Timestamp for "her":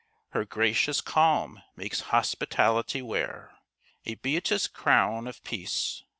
0.29-0.45